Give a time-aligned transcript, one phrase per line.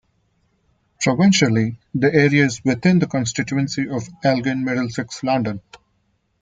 [0.99, 5.61] Provincially, the area is within the constituency of Elgin-Middlesex-London.